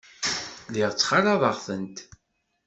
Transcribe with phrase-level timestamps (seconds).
[0.67, 1.97] Lliɣ ttxalaḍeɣ-tent.